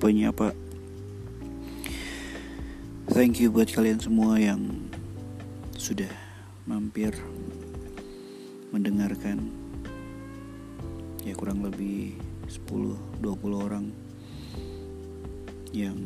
lupa 0.00 0.32
apa 0.32 0.48
thank 3.12 3.36
you 3.36 3.52
buat 3.52 3.68
kalian 3.68 4.00
semua 4.00 4.40
yang 4.40 4.88
sudah 5.76 6.08
mampir 6.64 7.12
mendengarkan. 8.72 9.52
Ya 11.20 11.36
kurang 11.36 11.60
lebih 11.60 12.16
10-20 12.48 13.20
orang 13.60 13.92
yang 15.76 16.00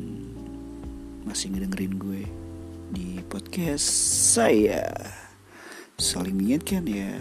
masih 1.23 1.55
ngedengerin 1.55 1.95
gue 1.95 2.27
di 2.91 3.23
podcast 3.31 3.87
saya. 4.35 4.91
Saling 5.95 6.35
mengingatkan 6.35 6.83
ya. 6.83 7.15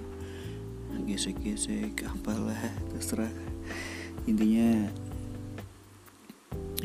gesek-gesek 1.09 2.05
apalah 2.05 2.61
terserah. 2.93 3.33
Intinya 4.29 4.93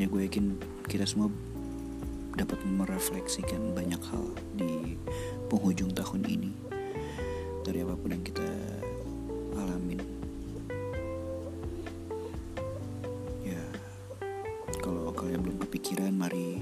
ya 0.00 0.08
gue 0.08 0.20
yakin 0.24 0.56
kita 0.88 1.04
semua 1.04 1.28
dapat 2.34 2.58
merefleksikan 2.66 3.76
banyak 3.76 4.00
hal 4.10 4.24
di 4.56 4.96
penghujung 5.50 5.92
tahun 5.92 6.22
ini. 6.28 6.50
Dari 7.64 7.80
apa 7.80 7.94
pun 7.96 8.12
yang 8.12 8.24
kita 8.24 8.48
alamin. 9.56 10.00
Ya 13.44 13.62
kalau 14.84 15.12
kalian 15.16 15.40
belum 15.40 15.58
kepikiran 15.64 16.12
mari 16.12 16.60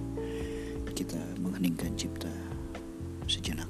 kita 0.93 1.19
mengheningkan 1.43 1.97
cipta 1.99 2.31
sejenak. 3.27 3.67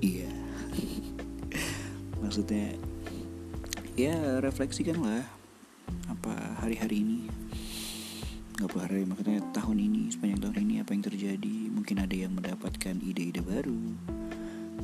Iya. 0.00 0.32
Maksudnya 2.24 2.76
ya 3.94 4.42
refleksikanlah 4.42 5.22
apa 6.10 6.34
hari-hari 6.64 7.04
ini. 7.04 7.20
Nggak 8.56 8.70
perlu 8.70 8.82
hari 8.86 9.02
maksudnya 9.04 9.38
tahun 9.52 9.78
ini 9.82 10.02
sepanjang 10.14 10.40
tahun 10.40 10.56
ini 10.64 10.74
apa 10.80 10.90
yang 10.94 11.04
terjadi 11.04 11.56
mungkin 11.68 12.00
ada 12.00 12.16
yang 12.16 12.32
mendapatkan 12.32 12.96
ide-ide 13.02 13.43
baru. 13.54 13.78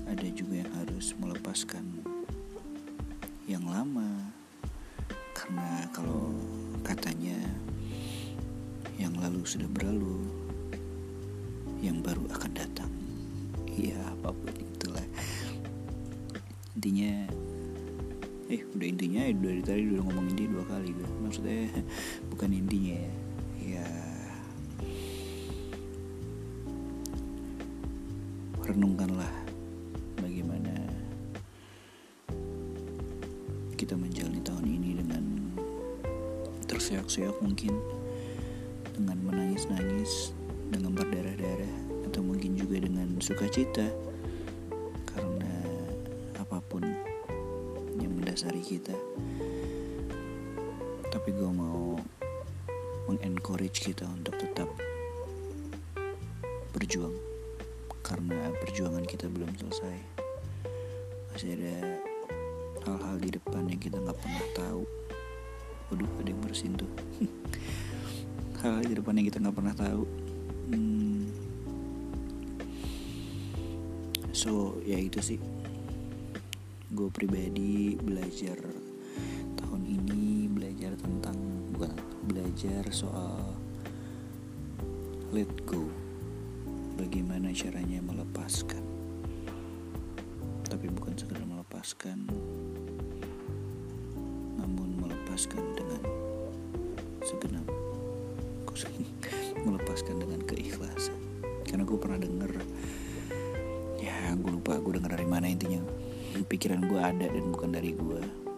Ada 0.06 0.31
juga 0.31 0.62
yang 0.62 0.72
harus 0.78 1.10
melepaskan 1.19 1.82
yang 3.50 3.66
lama. 3.66 4.31
Karena 5.34 5.91
kalau 5.91 6.31
katanya 6.86 7.34
yang 8.94 9.10
lalu 9.19 9.42
sudah 9.42 9.66
berlalu 9.66 10.22
yang 11.82 11.98
baru 11.98 12.30
akan 12.30 12.53
datang. 12.54 12.92
Iya 13.66 13.98
apa 14.06 14.30
pun 14.30 14.54
itulah. 14.54 15.06
Intinya 16.78 17.26
eh 18.50 18.62
udah 18.70 18.86
intinya 18.86 19.20
ya 19.26 19.34
dari 19.34 19.62
tadi 19.66 19.82
udah 19.94 20.03
ngomongin 20.10 20.34
dia 20.34 20.48
dua 20.50 20.66
kali 20.66 20.91
gue 20.91 21.06
maksudnya 21.22 21.70
bukan 22.34 22.50
intinya 22.50 22.98
ya 22.98 23.06
ya 23.06 23.19
kita 33.90 34.06
menjalani 34.06 34.38
tahun 34.46 34.66
ini 34.70 34.90
dengan 35.02 35.24
terseok-seok 36.70 37.42
mungkin 37.42 37.74
dengan 38.94 39.18
menangis-nangis 39.26 40.30
dengan 40.70 40.94
berdarah-darah 40.94 42.06
atau 42.06 42.22
mungkin 42.22 42.54
juga 42.54 42.86
dengan 42.86 43.18
sukacita. 43.18 43.90
Karena 45.10 45.50
apa 46.38 46.62
pun 46.70 46.86
yang 47.98 48.14
mendasari 48.14 48.62
kita. 48.62 48.94
Tapi 51.10 51.28
gue 51.34 51.50
mau 51.50 51.98
mengencourage 53.10 53.90
kita 53.90 54.06
untuk 54.06 54.38
tetap 54.38 54.70
berjuang. 56.78 57.18
Karena 58.06 58.54
perjuangan 58.54 59.02
kita 59.02 59.26
belum 59.26 59.50
selesai. 59.58 59.98
Masih 61.34 61.58
ada 61.58 62.06
hal-hal 62.90 63.16
di 63.22 63.30
depan 63.30 63.69
bersin 66.50 66.74
tuh. 66.74 66.90
Hal-hal 68.58 68.82
di 68.90 68.94
depan 68.98 69.14
yang 69.14 69.30
kita 69.30 69.38
nggak 69.38 69.54
pernah 69.54 69.70
tahu. 69.78 70.02
Hmm. 70.74 71.30
so 74.34 74.82
ya 74.82 74.98
itu 74.98 75.22
sih. 75.22 75.38
Gue 76.90 77.06
pribadi 77.14 77.94
belajar 77.94 78.58
tahun 79.62 79.82
ini 79.86 80.50
belajar 80.50 80.98
tentang 80.98 81.38
bukan 81.70 81.94
belajar 82.26 82.82
soal 82.90 83.54
let 85.30 85.50
go. 85.70 85.86
Bagaimana 86.98 87.54
caranya 87.54 88.02
melepaskan. 88.02 88.82
Tapi 90.66 90.86
bukan 90.90 91.14
sekedar 91.14 91.46
melepaskan 91.46 92.26
namun 94.60 94.92
melepaskan 95.00 95.64
dengan 95.72 96.29
segenap 97.25 97.66
melepaskan 99.60 100.16
dengan 100.16 100.41
keikhlasan. 100.48 101.16
Karena 101.69 101.84
gue 101.84 101.98
pernah 102.00 102.16
denger 102.16 102.50
ya 104.00 104.32
gue 104.32 104.50
lupa 104.56 104.81
gue 104.81 104.97
denger 104.97 105.12
dari 105.20 105.28
mana 105.28 105.47
intinya. 105.48 105.84
Pikiran 106.48 106.88
gue 106.88 107.00
ada 107.00 107.26
dan 107.28 107.44
bukan 107.53 107.70
dari 107.75 107.92
gue 107.92 108.49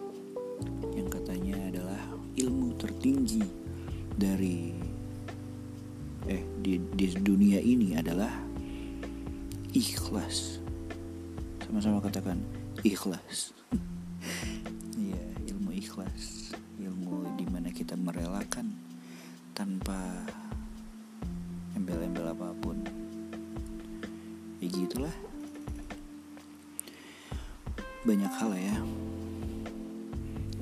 gitulah 24.93 25.17
banyak 28.05 28.29
hal 28.29 28.53
ya 28.53 28.77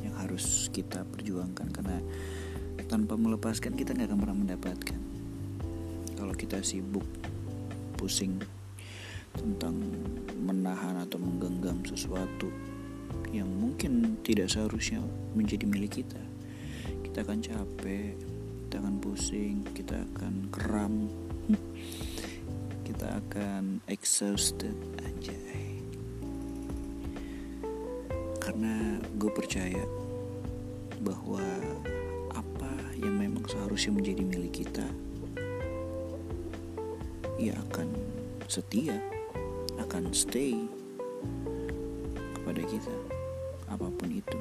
yang 0.07 0.15
harus 0.23 0.71
kita 0.71 1.03
perjuangkan 1.03 1.67
karena 1.67 1.99
tanpa 2.87 3.19
melepaskan 3.19 3.75
kita 3.75 3.91
nggak 3.91 4.07
akan 4.07 4.19
pernah 4.23 4.37
mendapatkan. 4.39 4.99
Kalau 6.15 6.31
kita 6.31 6.63
sibuk 6.63 7.03
pusing 7.99 8.39
tentang 9.35 9.75
menahan 10.39 11.03
atau 11.03 11.19
menggenggam 11.19 11.83
sesuatu 11.83 12.47
yang 13.35 13.51
mungkin 13.51 14.15
tidak 14.23 14.47
seharusnya 14.47 15.03
menjadi 15.35 15.67
milik 15.67 16.07
kita 16.07 16.23
kita 17.03 17.27
akan 17.27 17.43
capek 17.43 18.15
kita 18.63 18.79
akan 18.79 18.95
pusing 19.03 19.67
kita 19.75 20.07
akan 20.15 20.47
kram 20.47 21.11
kita 23.01 23.17
akan 23.33 23.81
exhausted 23.89 24.77
anjay 25.01 25.81
karena 28.37 29.01
gue 29.17 29.31
percaya 29.33 29.81
bahwa 31.01 31.41
apa 32.29 32.69
yang 33.01 33.17
memang 33.17 33.41
seharusnya 33.49 33.97
menjadi 33.97 34.21
milik 34.21 34.53
kita 34.53 34.85
ya 37.41 37.57
akan 37.73 37.89
setia 38.45 39.01
akan 39.81 40.13
stay 40.13 40.61
kepada 42.37 42.61
kita 42.69 42.97
apa 43.65 43.89
pun 43.97 44.13
itu. 44.13 44.37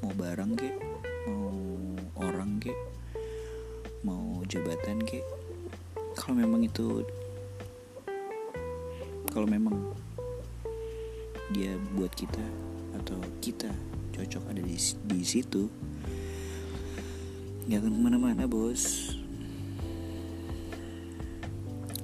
Mau 0.00 0.16
barang 0.16 0.56
kek 0.56 0.76
mau 1.28 1.52
orang 2.16 2.56
kek 2.64 2.80
mau 4.08 4.40
jabatan 4.48 5.04
kek 5.04 5.39
kalau 6.30 6.46
memang 6.46 6.62
itu 6.62 6.86
kalau 9.34 9.50
memang 9.50 9.74
dia 11.50 11.74
buat 11.98 12.14
kita 12.14 12.46
atau 13.02 13.18
kita 13.42 13.66
cocok 14.14 14.54
ada 14.54 14.62
di 14.62 14.78
di 15.10 15.26
situ 15.26 15.66
nggak 17.66 17.82
akan 17.82 17.90
ke 17.90 17.98
mana-mana 17.98 18.46
bos. 18.46 19.10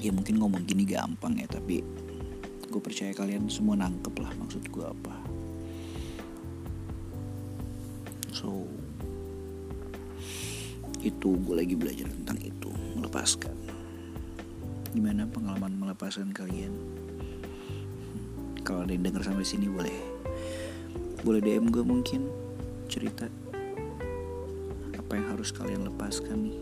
Ya 0.02 0.10
mungkin 0.10 0.42
ngomong 0.42 0.66
gini 0.66 0.82
gampang 0.82 1.38
ya 1.38 1.46
tapi 1.46 1.86
gue 2.66 2.80
percaya 2.82 3.14
kalian 3.14 3.46
semua 3.46 3.78
nangkep 3.78 4.14
lah 4.18 4.34
maksud 4.42 4.66
gue 4.66 4.86
apa. 4.90 5.14
So 8.34 8.66
itu 10.98 11.38
gue 11.46 11.54
lagi 11.54 11.78
belajar 11.78 12.10
tentang 12.10 12.42
itu. 12.42 12.74
Melepaskan 12.98 13.75
gimana 14.96 15.28
pengalaman 15.28 15.76
melepaskan 15.76 16.32
kalian? 16.32 16.72
Kalau 18.64 18.88
ada 18.88 18.96
yang 18.96 19.04
denger 19.04 19.28
sampai 19.28 19.44
sini 19.44 19.68
boleh. 19.68 19.92
Boleh 21.20 21.44
DM 21.44 21.68
gue 21.68 21.84
mungkin 21.84 22.32
cerita 22.88 23.28
apa 24.96 25.12
yang 25.20 25.36
harus 25.36 25.52
kalian 25.52 25.84
lepaskan 25.84 26.48
nih 26.48 26.58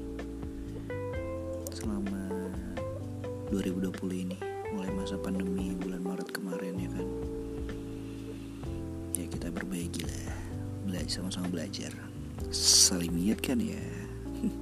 selama 1.70 2.50
2020 3.54 4.02
ini. 4.26 4.38
Mulai 4.74 4.90
masa 4.98 5.14
pandemi 5.14 5.70
bulan 5.78 6.02
Maret 6.02 6.34
kemarin 6.34 6.74
ya 6.74 6.90
kan? 6.90 7.08
Ya 9.14 9.30
kita 9.30 9.54
berbagi 9.54 10.02
lah. 10.02 10.34
Belajar 10.82 11.22
sama-sama 11.22 11.46
belajar. 11.54 11.94
Saling 12.50 13.14
kan 13.38 13.62
ya? 13.62 13.78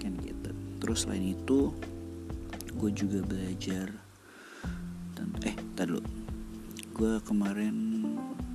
Kan 0.00 0.14
gitu. 0.22 0.54
Terus 0.78 1.04
selain 1.04 1.34
itu 1.34 1.74
gue 2.80 2.96
juga 2.96 3.20
belajar. 3.20 3.92
Dan 5.12 5.36
eh 5.44 5.52
tadi 5.76 5.92
dulu. 5.92 6.00
Gue 6.96 7.20
kemarin 7.28 7.76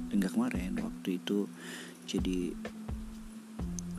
enggak 0.09 0.33
kemarin 0.33 0.73
waktu 0.81 1.21
itu 1.21 1.45
jadi 2.09 2.49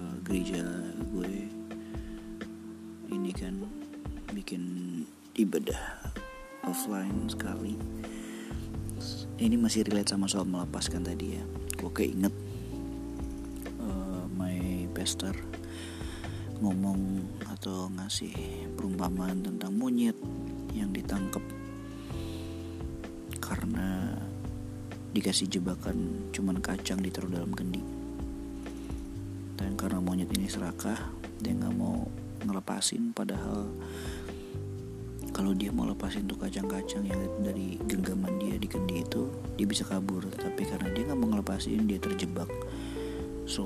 uh, 0.03 0.19
gereja 0.27 0.67
gue 1.15 1.31
ini 3.15 3.31
kan 3.31 3.55
bikin 4.35 4.63
ibadah 5.39 5.79
offline 6.67 7.31
sekali. 7.31 7.79
Ini 9.39 9.55
masih 9.55 9.87
relate 9.87 10.11
sama 10.11 10.27
soal 10.27 10.49
melepaskan 10.51 11.07
tadi 11.07 11.39
ya. 11.39 11.45
Gue 11.79 11.91
keinget 11.95 12.35
uh, 13.79 14.27
my 14.35 14.91
pastor 14.91 15.39
ngomong 16.61 17.25
atau 17.53 17.93
ngasih 17.93 18.33
perumpamaan 18.77 19.45
tentang 19.45 19.77
monyet 19.77 20.17
yang 20.73 20.89
ditangkap 20.93 21.45
karena 23.41 24.17
dikasih 25.17 25.49
jebakan 25.49 26.29
cuman 26.35 26.61
kacang 26.61 27.01
ditaruh 27.01 27.33
dalam 27.33 27.55
kendi. 27.57 27.81
Dan 29.57 29.73
karena 29.81 30.03
monyet 30.03 30.29
ini 30.37 30.45
serakah 30.45 30.99
dia 31.41 31.57
nggak 31.57 31.73
mau 31.73 32.05
ngelepasin. 32.45 33.17
Padahal 33.17 33.65
kalau 35.33 35.57
dia 35.57 35.73
mau 35.73 35.89
lepasin 35.89 36.29
tuh 36.29 36.37
kacang-kacang 36.37 37.05
yang 37.09 37.21
dari 37.41 37.81
genggaman 37.89 38.37
dia 38.37 38.61
di 38.61 38.69
kendi 38.69 39.01
itu 39.01 39.33
dia 39.57 39.65
bisa 39.65 39.89
kabur. 39.89 40.29
Tapi 40.29 40.63
karena 40.69 40.93
dia 40.93 41.09
nggak 41.09 41.19
mau 41.21 41.33
ngelepasin 41.33 41.89
dia 41.89 41.97
terjebak. 41.97 42.53
So 43.49 43.65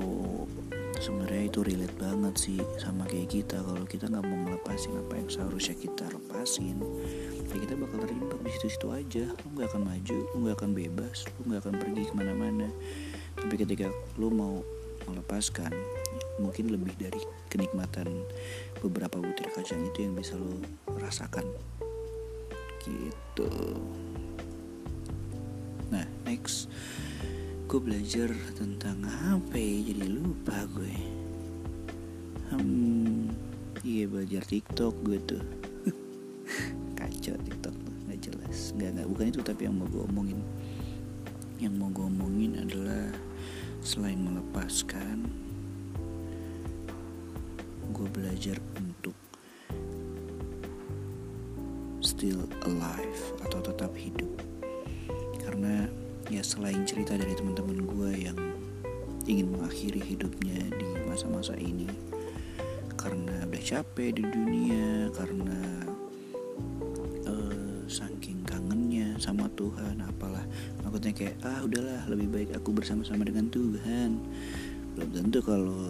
sebenarnya 1.01 1.49
itu 1.49 1.59
relate 1.65 1.97
banget 1.97 2.35
sih 2.37 2.59
sama 2.77 3.09
kayak 3.09 3.33
kita. 3.33 3.57
Kalau 3.57 3.83
kita 3.89 4.05
nggak 4.05 4.21
mau 4.21 4.37
ngelepasin 4.45 4.93
apa 5.01 5.13
yang 5.17 5.29
seharusnya 5.33 5.75
kita 5.81 6.05
lepasin 6.13 6.77
ya 7.51 7.57
kita 7.59 7.75
bakal 7.75 7.99
terjebak 8.05 8.39
di 8.45 8.51
situ-situ 8.53 8.87
aja. 8.93 9.25
Lu 9.27 9.47
nggak 9.57 9.67
akan 9.73 9.81
maju 9.81 10.17
lu 10.31 10.37
nggak 10.45 10.57
akan 10.61 10.71
bebas 10.77 11.17
lu 11.25 11.41
nggak 11.49 11.61
akan 11.65 11.75
pergi 11.81 12.03
ke 12.05 12.13
mana-mana. 12.13 12.69
Tapi 13.33 13.55
ketika 13.57 13.89
lu 14.21 14.29
mau 14.29 14.61
melepaskan 15.09 15.73
mungkin 16.37 16.69
lebih 16.69 16.93
dari 16.95 17.19
kenikmatan 17.49 18.07
beberapa 18.79 19.17
butir 19.17 19.49
kacang 19.51 19.81
itu 19.81 20.05
yang 20.05 20.13
bisa 20.13 20.37
lo 20.37 20.61
rasakan. 21.01 21.49
Gitu. 22.85 23.49
Nah 25.89 26.05
next. 26.29 26.69
Gue 27.71 27.79
belajar 27.79 28.27
tentang 28.59 28.99
apa 29.07 29.55
ya? 29.55 29.95
Jadi 29.95 30.03
lupa 30.11 30.50
belajar 34.31 34.47
TikTok 34.47 34.95
gue 35.03 35.19
tuh. 35.27 35.43
Kacau 37.03 37.35
TikTok 37.35 37.75
tuh 37.75 37.95
nggak 38.07 38.19
jelas. 38.23 38.71
Nggak 38.79 38.89
nggak 38.95 39.07
bukan 39.11 39.25
itu 39.27 39.39
tapi 39.43 39.61
yang 39.67 39.75
mau 39.75 39.91
gue 39.91 40.07
omongin. 40.07 40.39
Yang 41.59 41.73
mau 41.75 41.91
gue 41.91 42.07
omongin 42.07 42.55
adalah 42.63 43.11
selain 43.83 44.23
melepaskan 44.23 45.27
gue 47.91 48.07
belajar 48.07 48.55
untuk 48.79 49.11
still 51.99 52.47
alive 52.63 53.35
atau 53.43 53.59
tetap 53.59 53.91
hidup. 53.99 54.31
Karena 55.43 55.91
ya 56.31 56.39
selain 56.39 56.87
cerita 56.87 57.19
dari 57.19 57.35
teman-teman 57.35 57.83
gue 57.83 58.31
yang 58.31 58.39
ingin 59.27 59.51
mengakhiri 59.59 59.99
hidupnya 59.99 60.71
di 60.71 60.87
masa-masa 61.03 61.51
ini 61.59 62.10
karena 63.01 63.33
udah 63.49 63.63
capek 63.65 64.13
di 64.13 64.23
dunia 64.29 65.09
karena 65.17 65.59
uh, 67.25 67.81
saking 67.89 68.45
kangennya 68.45 69.17
sama 69.17 69.49
Tuhan 69.57 70.05
apalah. 70.05 70.45
Maksudnya 70.85 71.13
kayak 71.17 71.35
ah 71.41 71.65
udahlah 71.65 72.05
lebih 72.13 72.29
baik 72.29 72.49
aku 72.53 72.69
bersama-sama 72.77 73.25
dengan 73.25 73.49
Tuhan. 73.49 74.21
Belum 74.93 75.09
tentu 75.09 75.41
kalau 75.41 75.81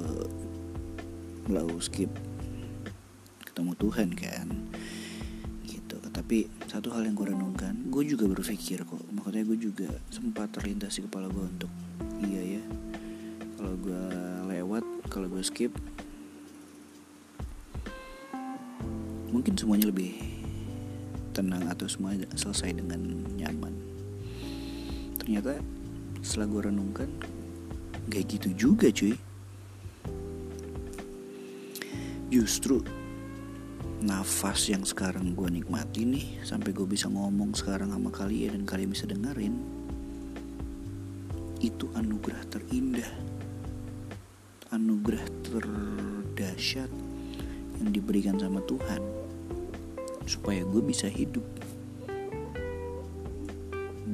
lo 1.51 1.75
skip 1.83 2.07
ketemu 3.43 3.75
Tuhan 3.75 4.09
kan 4.15 4.47
gitu. 5.67 6.00
Tapi 6.15 6.47
satu 6.71 6.95
hal 6.95 7.03
yang 7.03 7.19
gue 7.19 7.27
renungkan 7.27 7.75
gue 7.91 8.07
juga 8.07 8.31
berpikir 8.31 8.88
kok. 8.88 9.03
Makanya 9.12 9.43
gue 9.51 9.59
juga 9.59 9.91
sempat 10.07 10.55
terlintas 10.55 10.95
di 10.95 11.03
kepala 11.03 11.27
gue 11.27 11.43
untuk 11.43 11.71
iya 12.24 12.55
ya 12.55 12.63
kalau 13.59 13.75
gue 13.77 14.03
lewat 14.47 14.83
kalau 15.12 15.27
gue 15.27 15.43
skip 15.43 15.75
mungkin 19.41 19.57
semuanya 19.57 19.89
lebih 19.89 20.21
tenang 21.33 21.65
atau 21.65 21.89
semua 21.89 22.13
selesai 22.38 22.77
dengan 22.77 23.01
nyaman. 23.33 23.74
Ternyata 25.17 25.57
setelah 26.21 26.45
gue 26.45 26.62
renungkan 26.69 27.10
gak 28.05 28.38
gitu 28.38 28.53
juga 28.53 28.93
cuy. 28.93 29.17
Justru 32.29 32.86
nafas 34.05 34.69
yang 34.69 34.86
sekarang 34.86 35.33
gue 35.33 35.50
nikmati 35.50 36.05
nih 36.05 36.45
sampai 36.45 36.69
gue 36.69 36.86
bisa 36.86 37.10
ngomong 37.10 37.57
sekarang 37.57 37.89
sama 37.89 38.13
kalian 38.13 38.62
dan 38.62 38.63
kalian 38.69 38.93
bisa 38.93 39.10
dengerin 39.10 39.57
itu 41.65 41.89
anugerah 41.98 42.45
terindah. 42.45 43.10
Anugerah 44.69 45.25
terdahsyat 45.50 46.93
yang 47.81 47.89
diberikan 47.89 48.38
sama 48.38 48.62
Tuhan 48.69 49.20
supaya 50.31 50.63
gue 50.63 50.79
bisa 50.79 51.11
hidup. 51.11 51.43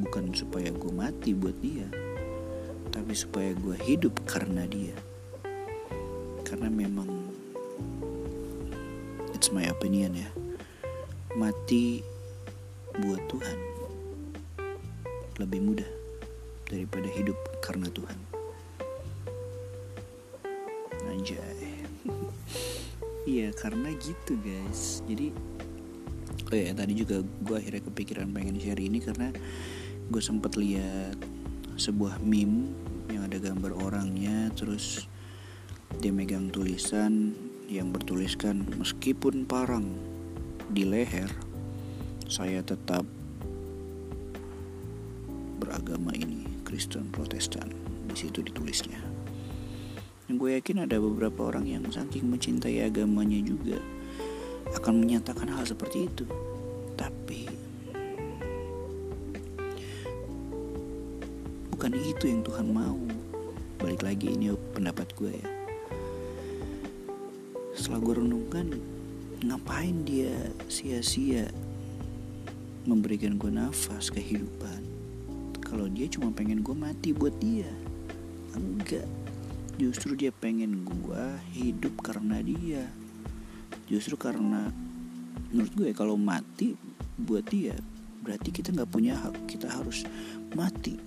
Bukan 0.01 0.33
supaya 0.33 0.73
gue 0.73 0.89
mati 0.89 1.37
buat 1.37 1.53
dia 1.61 1.85
tapi 2.89 3.13
supaya 3.13 3.53
gue 3.53 3.77
hidup 3.85 4.17
karena 4.25 4.65
dia. 4.65 4.97
Karena 6.41 6.73
memang 6.73 7.29
it's 9.37 9.53
my 9.53 9.69
opinion 9.69 10.17
ya 10.17 10.29
mati 11.37 12.01
buat 12.97 13.21
Tuhan 13.29 13.59
lebih 15.37 15.61
mudah 15.61 15.91
daripada 16.65 17.05
hidup 17.13 17.37
karena 17.61 17.85
Tuhan. 17.93 18.17
Anjay. 21.13 21.37
Iya 23.27 23.51
karena 23.51 23.91
gitu 23.99 24.39
guys. 24.39 25.03
Jadi 25.03 25.35
oh 26.47 26.55
ya 26.55 26.71
tadi 26.71 26.93
juga 26.95 27.19
gue 27.21 27.55
akhirnya 27.59 27.83
kepikiran 27.91 28.31
pengen 28.31 28.57
share 28.59 28.79
ini 28.79 29.03
karena 29.03 29.29
gue 30.07 30.21
sempet 30.23 30.55
lihat 30.55 31.19
sebuah 31.75 32.23
meme 32.23 32.71
yang 33.11 33.27
ada 33.27 33.37
gambar 33.39 33.75
orangnya 33.75 34.51
terus 34.55 35.07
dia 35.99 36.11
megang 36.11 36.51
tulisan 36.51 37.35
yang 37.67 37.91
bertuliskan 37.91 38.63
meskipun 38.79 39.43
parang 39.43 39.91
di 40.71 40.87
leher 40.87 41.31
saya 42.27 42.59
tetap 42.63 43.07
beragama 45.57 46.13
ini 46.13 46.47
Kristen 46.67 47.09
Protestan. 47.09 47.71
Di 48.07 48.15
situ 48.15 48.43
ditulisnya. 48.43 48.99
Dan 50.27 50.35
gue 50.35 50.59
yakin 50.59 50.83
ada 50.83 50.99
beberapa 50.99 51.47
orang 51.47 51.67
yang 51.67 51.83
saking 51.87 52.27
mencintai 52.27 52.83
agamanya 52.83 53.39
juga 53.39 53.79
akan 54.75 54.93
menyatakan 54.99 55.47
hal 55.47 55.63
seperti 55.63 56.11
itu. 56.11 56.25
Tapi 56.99 57.47
bukan 61.71 61.93
itu 61.93 62.23
yang 62.27 62.41
Tuhan 62.43 62.67
mau. 62.73 62.99
Balik 63.77 64.01
lagi 64.03 64.33
ini 64.33 64.51
pendapat 64.73 65.07
gue 65.15 65.31
ya. 65.31 65.49
Setelah 67.77 68.01
gue 68.01 68.15
renungkan 68.25 68.67
ngapain 69.45 70.01
dia 70.01 70.33
sia-sia 70.65 71.45
memberikan 72.89 73.37
gue 73.37 73.53
nafas 73.53 74.09
kehidupan? 74.09 74.81
Kalau 75.61 75.85
dia 75.85 76.09
cuma 76.09 76.33
pengen 76.33 76.65
gue 76.65 76.73
mati 76.73 77.13
buat 77.13 77.37
dia. 77.37 77.69
Enggak. 78.57 79.05
Justru 79.77 80.17
dia 80.17 80.33
pengen 80.33 80.81
gue 80.81 81.25
hidup 81.53 82.01
karena 82.01 82.41
dia 82.41 82.89
justru 83.87 84.19
karena 84.19 84.67
menurut 85.51 85.71
gue 85.79 85.89
kalau 85.95 86.19
mati 86.19 86.75
buat 87.17 87.47
dia 87.47 87.73
berarti 88.27 88.51
kita 88.51 88.75
nggak 88.75 88.91
punya 88.91 89.15
hak 89.15 89.47
kita 89.47 89.71
harus 89.71 90.03
mati. 90.51 90.99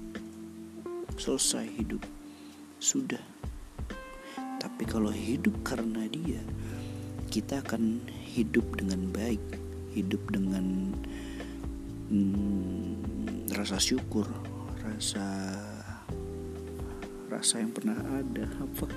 Selesai 1.21 1.69
hidup. 1.77 2.01
Sudah. 2.81 3.21
Tapi 4.57 4.89
kalau 4.89 5.13
hidup 5.13 5.53
karena 5.61 6.09
dia 6.09 6.41
kita 7.29 7.61
akan 7.61 8.01
hidup 8.25 8.65
dengan 8.81 9.13
baik, 9.13 9.45
hidup 9.93 10.21
dengan 10.33 10.97
hmm, 12.09 13.53
rasa 13.53 13.77
syukur, 13.77 14.25
rasa 14.81 15.29
rasa 17.29 17.61
yang 17.61 17.73
pernah 17.77 18.01
ada 18.17 18.49
apa? 18.65 18.89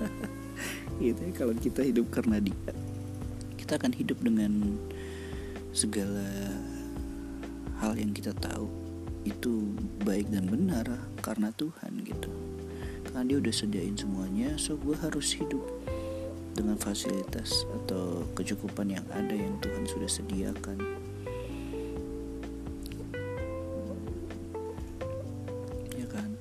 Gitu 1.03 1.19
ya 1.19 1.31
kalau 1.35 1.53
kita 1.59 1.83
hidup 1.83 2.07
karena 2.07 2.39
dia 2.39 2.71
kita 3.73 3.89
akan 3.89 3.97
hidup 3.97 4.21
dengan 4.21 4.77
segala 5.73 6.29
hal 7.81 7.97
yang 7.97 8.13
kita 8.13 8.29
tahu 8.37 8.69
itu 9.25 9.73
baik 10.05 10.29
dan 10.29 10.45
benar 10.45 10.85
karena 11.25 11.49
Tuhan 11.57 12.05
gitu 12.05 12.29
karena 13.09 13.25
dia 13.25 13.41
udah 13.41 13.49
sediain 13.49 13.97
semuanya 13.97 14.53
so 14.61 14.77
gue 14.77 14.93
harus 15.01 15.33
hidup 15.33 15.65
dengan 16.53 16.77
fasilitas 16.77 17.65
atau 17.81 18.21
kecukupan 18.37 18.93
yang 18.93 19.01
ada 19.09 19.33
yang 19.33 19.57
Tuhan 19.57 19.89
sudah 19.89 20.05
sediakan. 20.05 20.77
Ya 25.97 26.05
kan? 26.13 26.37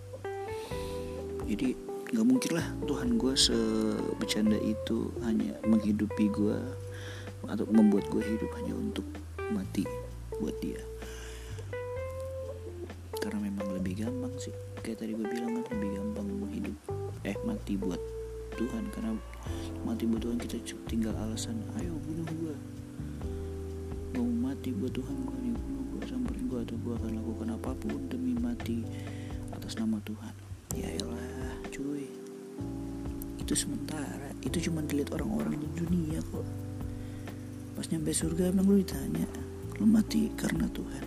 Jadi 1.48 1.80
nggak 2.12 2.26
mungkin 2.28 2.60
lah 2.60 2.68
Tuhan 2.84 3.16
gue 3.16 3.32
sebecanda 3.32 4.60
itu 4.60 5.08
hanya 5.24 5.56
menghidupi 5.64 6.28
gue 6.28 6.60
atau 7.46 7.64
membuat 7.70 8.06
gue 8.10 8.22
hidup 8.22 8.50
hanya 8.62 8.74
untuk 8.76 9.06
mati 9.50 9.82
buat 10.38 10.54
dia. 10.62 10.80
Karena 13.22 13.38
memang 13.46 13.78
lebih 13.78 14.02
gampang 14.02 14.34
sih. 14.38 14.54
Kayak 14.82 15.06
tadi 15.06 15.14
gue 15.14 15.26
bilang 15.26 15.62
kan 15.62 15.78
lebih 15.78 15.90
gampang 15.98 16.26
hidup 16.50 16.76
eh 17.22 17.38
mati 17.46 17.78
buat 17.78 18.00
Tuhan. 18.58 18.90
Karena 18.90 19.14
mati 19.86 20.04
buat 20.06 20.22
Tuhan 20.22 20.38
kita 20.42 20.58
tinggal 20.90 21.14
alasan 21.18 21.58
ayo 21.78 21.94
bunuh 22.02 22.26
gue 22.26 22.56
mau 24.12 24.28
mati 24.50 24.70
buat 24.70 24.92
Tuhan 24.92 25.16
gue 25.24 25.38
nih 25.40 25.54
bunuh 25.56 25.84
gue 25.96 26.02
samperin 26.04 26.44
gue 26.46 26.60
atau 26.60 26.76
gue 26.76 26.92
akan 26.94 27.10
lakukan 27.16 27.48
apa 27.56 27.70
pun 27.80 28.00
demi 28.12 28.34
mati 28.36 28.84
atas 29.54 29.78
nama 29.78 29.98
Tuhan. 30.02 30.34
Ya 30.74 30.88
elah 30.98 31.56
cuy. 31.70 32.08
Itu 33.38 33.54
sementara. 33.54 34.34
Itu 34.42 34.58
cuma 34.58 34.82
dilihat 34.82 35.14
orang-orang 35.14 35.62
di 35.62 35.68
dunia 35.78 36.18
kok 36.32 36.71
pas 37.72 37.86
nyampe 37.88 38.12
surga 38.12 38.52
emang 38.52 38.68
lu 38.68 38.80
ditanya 38.80 39.26
lu 39.80 39.86
mati 39.88 40.28
karena 40.36 40.68
Tuhan? 40.70 41.04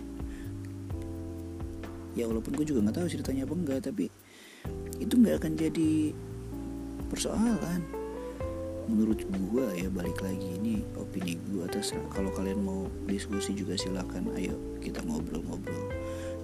Ya 2.16 2.24
walaupun 2.24 2.56
gue 2.56 2.66
juga 2.66 2.84
nggak 2.86 2.96
tahu 2.96 3.08
ceritanya 3.12 3.44
apa 3.44 3.54
enggak 3.54 3.80
tapi 3.92 4.08
itu 4.96 5.14
nggak 5.14 5.42
akan 5.42 5.52
jadi 5.54 5.92
persoalan. 7.12 7.80
Menurut 8.86 9.18
gua 9.50 9.74
ya 9.74 9.90
balik 9.90 10.22
lagi 10.22 10.62
ini 10.62 10.86
opini 10.94 11.34
gua 11.50 11.66
atas 11.66 11.90
kalau 12.14 12.30
kalian 12.30 12.62
mau 12.62 12.86
diskusi 13.10 13.50
juga 13.52 13.74
silakan. 13.74 14.30
Ayo 14.38 14.54
kita 14.78 15.02
ngobrol-ngobrol. 15.02 15.90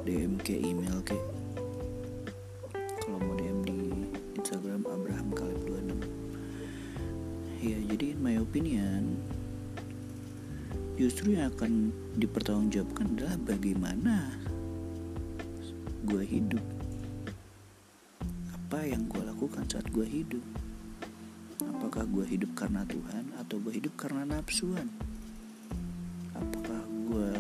DM 0.03 0.43
ke 0.43 0.59
email 0.59 0.99
ke 1.07 1.15
akan 11.53 11.93
dipertanggungjawabkan 12.17 13.07
adalah 13.17 13.37
bagaimana 13.45 14.17
gue 16.03 16.25
hidup 16.27 16.65
apa 18.51 18.79
yang 18.89 19.05
gue 19.07 19.23
lakukan 19.23 19.69
saat 19.69 19.87
gue 19.93 20.09
hidup 20.09 20.43
Apakah 21.83 22.09
gue 22.09 22.25
hidup 22.27 22.51
karena 22.59 22.83
Tuhan 22.89 23.37
atau 23.39 23.61
gue 23.63 23.75
hidup 23.75 23.95
karena 23.95 24.27
nafsuan? 24.27 24.87
Apakah 26.35 26.83
gue 27.07 27.33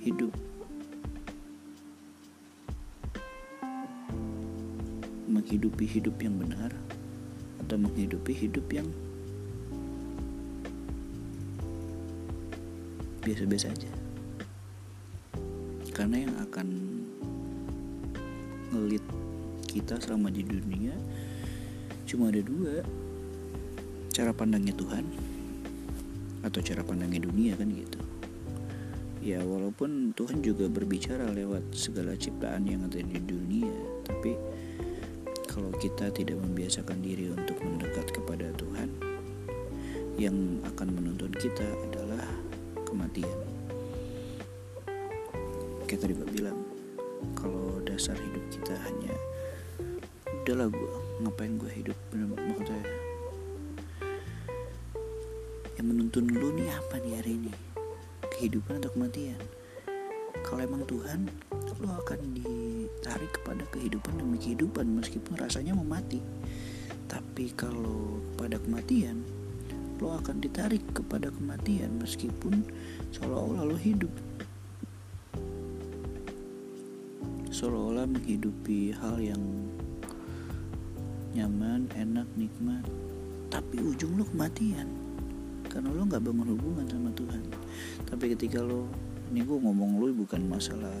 hidup 0.00 0.32
menghidupi 5.30 5.84
hidup 5.86 6.16
yang 6.18 6.40
benar 6.40 6.72
atau 7.62 7.76
menghidupi 7.78 8.32
hidup 8.34 8.66
yang 8.72 8.88
biasa-biasa 13.22 13.66
aja? 13.72 13.92
Karena 15.92 16.24
yang 16.28 16.34
akan 16.40 16.68
ngelit 18.70 19.04
kita 19.70 19.98
selama 20.02 20.30
di 20.34 20.42
dunia 20.42 20.94
cuma 22.06 22.26
ada 22.30 22.42
dua 22.42 22.82
cara 24.10 24.34
pandangnya 24.34 24.74
Tuhan 24.74 25.06
atau 26.42 26.58
cara 26.58 26.82
pandangnya 26.82 27.22
dunia 27.22 27.54
kan 27.54 27.70
gitu 27.70 28.00
ya 29.20 29.44
walaupun 29.44 30.16
Tuhan 30.16 30.40
juga 30.40 30.66
berbicara 30.66 31.28
lewat 31.28 31.76
segala 31.76 32.16
ciptaan 32.16 32.64
yang 32.64 32.88
ada 32.88 33.04
di 33.04 33.20
dunia 33.20 33.70
tapi 34.08 34.32
kalau 35.44 35.70
kita 35.76 36.08
tidak 36.08 36.40
membiasakan 36.40 37.04
diri 37.04 37.28
untuk 37.28 37.60
mendekat 37.60 38.08
kepada 38.16 38.48
Tuhan 38.56 38.88
yang 40.16 40.64
akan 40.64 40.88
menuntun 40.88 41.30
kita 41.36 41.68
adalah 41.84 41.99
kematian. 42.90 43.38
Kayak 45.86 46.00
tadi 46.06 46.14
bilang 46.34 46.58
kalau 47.38 47.78
dasar 47.86 48.18
hidup 48.18 48.44
kita 48.50 48.74
hanya 48.86 49.14
udahlah 50.42 50.68
gue 50.68 50.92
ngapain 51.22 51.54
gue 51.54 51.70
hidup? 51.70 51.98
Bener 52.10 52.26
maksudnya 52.34 52.82
yang 55.78 55.86
menuntun 55.96 56.28
lu 56.28 56.52
nih 56.58 56.68
apa 56.74 57.00
nih 57.00 57.14
hari 57.16 57.32
ini? 57.40 57.52
Kehidupan 58.36 58.82
atau 58.82 58.92
kematian? 58.92 59.40
Kalau 60.44 60.60
emang 60.60 60.84
Tuhan 60.84 61.30
lo 61.80 61.96
akan 61.96 62.36
ditarik 62.36 63.40
kepada 63.40 63.64
kehidupan 63.72 64.20
demi 64.20 64.36
kehidupan 64.36 64.84
meskipun 65.00 65.40
rasanya 65.40 65.72
mau 65.72 65.88
mati. 65.88 66.20
Tapi 67.08 67.56
kalau 67.56 68.20
pada 68.36 68.60
kematian 68.60 69.24
lo 70.00 70.16
akan 70.16 70.40
ditarik 70.40 70.80
kepada 70.96 71.28
kematian 71.28 72.00
meskipun 72.00 72.64
seolah-olah 73.12 73.68
lo 73.68 73.76
hidup. 73.76 74.08
Seolah-olah 77.52 78.08
menghidupi 78.08 78.96
hal 78.96 79.20
yang 79.20 79.44
nyaman, 81.36 81.84
enak, 81.92 82.24
nikmat. 82.40 82.80
Tapi 83.52 83.76
ujung 83.84 84.16
lo 84.16 84.24
kematian. 84.24 84.88
Karena 85.68 85.92
lo 85.92 86.08
nggak 86.08 86.24
bangun 86.24 86.48
hubungan 86.56 86.88
sama 86.88 87.12
Tuhan. 87.12 87.44
Tapi 88.08 88.32
ketika 88.32 88.64
lo 88.64 88.88
ini 89.28 89.44
gue 89.44 89.58
ngomong 89.60 90.00
lo 90.00 90.08
bukan 90.16 90.48
masalah 90.48 90.96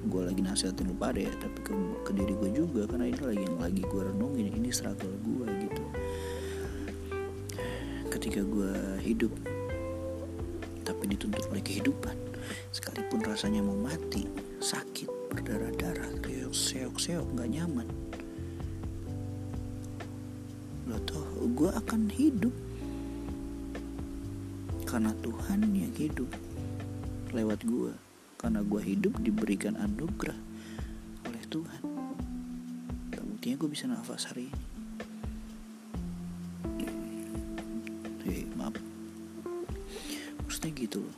gue 0.00 0.22
lagi 0.24 0.40
nasihatin 0.42 0.90
lo 0.90 0.96
pada 0.96 1.20
ya 1.20 1.30
tapi 1.38 1.62
ke, 1.62 1.72
ke 2.02 2.10
diri 2.10 2.34
gue 2.34 2.50
juga. 2.58 2.90
Karena 2.90 3.06
ini 3.06 3.22
lagi 3.22 3.42
yang 3.46 3.58
lagi 3.62 3.82
gue 3.86 4.02
renungin 4.02 4.50
ini 4.50 4.74
struggle 4.74 5.14
gue 5.22 5.46
gitu 5.70 5.79
ketika 8.20 8.44
gue 8.44 9.00
hidup. 9.00 9.32
Tapi 10.84 11.08
dituntut 11.08 11.48
oleh 11.48 11.64
kehidupan. 11.64 12.12
Sekalipun 12.68 13.24
rasanya 13.24 13.64
mau 13.64 13.72
mati 13.72 14.28
sakit 14.60 15.08
berdarah-darah 15.32 16.20
seok-seok 16.52 17.24
nggak 17.32 17.50
nyaman. 17.56 17.88
Lo 20.84 21.00
tuh 21.08 21.24
gue 21.48 21.72
akan 21.72 22.12
hidup. 22.12 22.52
Karena 24.84 25.16
Tuhan 25.24 25.72
yang 25.72 25.94
hidup 25.96 26.28
lewat 27.32 27.64
gue 27.64 27.96
karena 28.36 28.60
gue 28.60 28.82
hidup 28.84 29.16
diberikan 29.24 29.80
anugerah 29.80 30.36
oleh 31.24 31.44
Tuhan. 31.48 31.82
Buktinya 33.16 33.56
gue 33.56 33.70
bisa 33.72 33.88
nafas 33.88 34.28
hari 34.28 34.52
ini 34.52 34.69
Maaf. 38.54 38.74
Maksudnya 40.46 40.70
gitu 40.74 40.98
loh. 41.02 41.16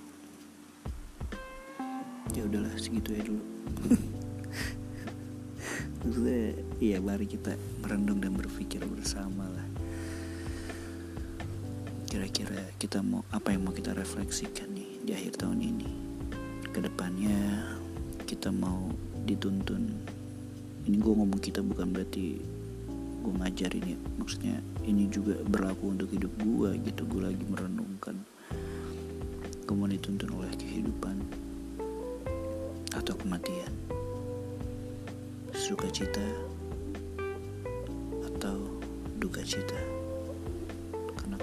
Ya 2.32 2.48
udahlah 2.48 2.72
segitu 2.80 3.12
ya 3.12 3.22
dulu. 3.28 3.44
Maksudnya 6.02 6.56
iya 6.80 6.98
mari 6.98 7.28
kita 7.28 7.54
merenung 7.84 8.18
dan 8.18 8.34
berpikir 8.34 8.82
bersama 8.88 9.46
lah. 9.52 9.68
Kira-kira 12.08 12.60
kita 12.76 13.00
mau 13.00 13.24
apa 13.32 13.52
yang 13.52 13.68
mau 13.68 13.72
kita 13.72 13.96
refleksikan 13.96 14.68
nih 14.72 14.90
di 15.04 15.12
akhir 15.12 15.44
tahun 15.44 15.60
ini? 15.60 15.88
Ke 16.72 16.80
depannya 16.80 17.68
kita 18.24 18.48
mau 18.48 18.88
dituntun. 19.28 19.92
Ini 20.88 20.96
gue 20.98 21.14
ngomong 21.14 21.38
kita 21.38 21.62
bukan 21.62 21.94
berarti 21.94 22.42
gue 23.22 23.34
ngajarin 23.38 23.94
ya 23.94 23.98
maksudnya 24.18 24.58
ini 24.82 25.06
juga 25.06 25.38
berlaku 25.46 25.94
untuk 25.94 26.10
hidup 26.10 26.34
gue 26.42 26.70
gitu 26.82 27.06
gue 27.06 27.22
lagi 27.30 27.44
merenungkan 27.46 28.18
mau 29.82 29.90
dituntun 29.90 30.30
oleh 30.38 30.52
kehidupan 30.62 31.16
atau 32.94 33.18
kematian. 33.18 33.72
Sukacita 35.50 36.22
atau 38.30 38.62
duka 39.18 39.42
cita 39.42 39.78
karena 41.18 41.38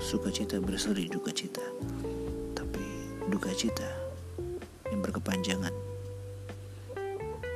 sukacita 0.00 0.56
berasal 0.64 0.96
dari 0.96 1.12
duka 1.12 1.28
cita 1.28 1.64
tapi 2.56 2.84
duka 3.28 3.52
cita 3.52 3.88
yang 4.92 5.04
berkepanjangan 5.04 5.72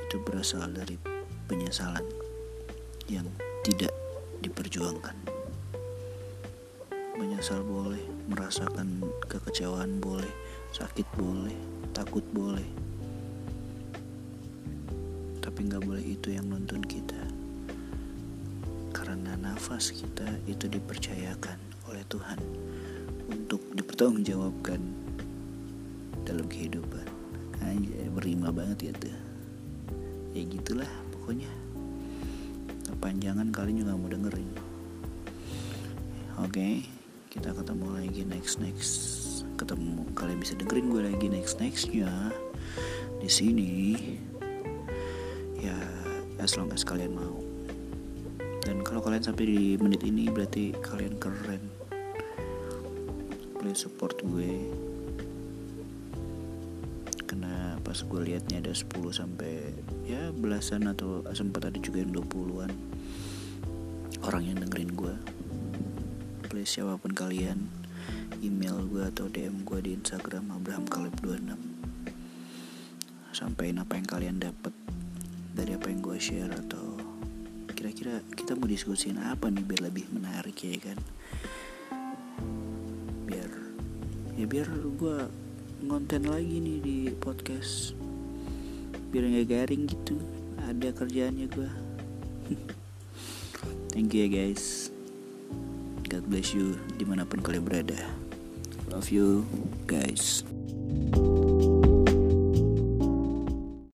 itu 0.09 0.17
berasal 0.25 0.65
dari 0.73 1.08
penyesalan 1.49 2.05
yang 3.09 3.25
tidak 3.65 3.89
diperjuangkan. 4.45 5.17
Menyesal 7.17 7.65
boleh 7.65 7.99
merasakan 8.29 9.01
kekecewaan 9.25 9.97
boleh 9.97 10.29
sakit 10.71 11.03
boleh 11.17 11.57
takut 11.91 12.21
boleh. 12.29 12.69
Tapi 15.41 15.59
nggak 15.65 15.83
boleh 15.83 16.05
itu 16.05 16.37
yang 16.37 16.45
nuntun 16.47 16.85
kita. 16.85 17.17
Karena 18.93 19.33
nafas 19.33 19.89
kita 19.89 20.29
itu 20.45 20.69
dipercayakan 20.69 21.57
oleh 21.89 22.05
Tuhan 22.05 22.37
untuk 23.25 23.65
dipertanggungjawabkan 23.73 24.79
dalam 26.29 26.45
kehidupan. 26.45 27.09
Aja 27.65 28.05
berima 28.13 28.53
banget 28.53 28.93
ya 28.93 28.93
tuh. 28.95 29.17
Ya 30.37 30.45
gitulah 30.45 31.08
pokoknya 31.29 31.53
kepanjangan 32.89 33.53
kali 33.53 33.77
juga 33.77 33.93
mau 33.93 34.09
dengerin. 34.09 34.49
Oke 36.41 36.89
kita 37.29 37.53
ketemu 37.53 37.85
lagi 37.93 38.25
next 38.25 38.57
next. 38.57 38.93
Ketemu 39.53 40.09
kalian 40.17 40.41
bisa 40.41 40.57
dengerin 40.57 40.89
gue 40.89 41.05
lagi 41.05 41.29
next 41.29 41.61
nextnya 41.61 42.33
di 43.21 43.29
sini. 43.29 43.73
Ya 45.61 45.77
as 46.41 46.57
long 46.57 46.73
as 46.73 46.81
kalian 46.81 47.13
mau. 47.13 47.37
Dan 48.65 48.81
kalau 48.81 49.05
kalian 49.05 49.21
sampai 49.21 49.45
di 49.45 49.77
menit 49.77 50.01
ini 50.01 50.33
berarti 50.33 50.73
kalian 50.81 51.13
keren. 51.21 51.61
Please 53.61 53.85
support 53.85 54.17
gue. 54.25 54.65
Karena 57.29 57.77
pas 57.85 58.01
gue 58.01 58.21
liatnya 58.25 58.65
ada 58.65 58.73
10 58.73 58.89
sampai 59.13 59.77
ya 60.09 60.33
belasan 60.33 60.89
atau 60.89 61.21
sempat 61.37 61.69
ada 61.69 61.77
juga 61.77 62.01
yang 62.01 62.17
20-an 62.17 62.73
orang 64.25 64.43
yang 64.49 64.57
dengerin 64.57 64.97
gue 64.97 65.13
please 66.49 66.81
siapa 66.81 66.97
pun 66.97 67.13
kalian 67.13 67.69
email 68.41 68.81
gue 68.89 69.05
atau 69.05 69.29
DM 69.29 69.61
gue 69.61 69.79
di 69.85 69.93
Instagram 69.93 70.49
Abraham 70.49 70.89
Kalib 70.89 71.13
26 71.21 71.69
sampaikan 73.37 73.85
apa 73.85 74.01
yang 74.01 74.07
kalian 74.09 74.37
dapat 74.41 74.73
dari 75.53 75.77
apa 75.77 75.93
yang 75.93 76.01
gue 76.01 76.17
share 76.17 76.49
atau 76.57 76.97
kira-kira 77.77 78.25
kita 78.33 78.57
mau 78.57 78.65
diskusiin 78.65 79.21
apa 79.21 79.47
nih 79.47 79.63
biar 79.63 79.81
lebih 79.87 80.09
menarik 80.11 80.57
ya 80.59 80.75
kan? 80.81 80.99
Biar 83.23 83.51
ya 84.35 84.45
biar 84.49 84.67
gue 84.73 85.17
ngonten 85.85 86.27
lagi 86.27 86.59
nih 86.59 86.77
di 86.83 86.97
podcast 87.15 87.98
biar 89.09 89.25
nggak 89.27 89.47
garing 89.49 89.83
gitu. 89.89 90.15
Ada 90.69 90.93
kerjaannya 90.93 91.47
gue 91.49 91.69
thank 93.93 94.13
you 94.13 94.25
ya 94.25 94.29
guys. 94.29 94.93
God 96.09 96.25
bless 96.25 96.57
you 96.57 96.77
di 96.97 97.05
mana 97.05 97.25
pun 97.25 97.41
kalian 97.41 97.65
berada. 97.65 98.01
Love 98.89 99.13
you 99.13 99.45
guys 99.85 100.41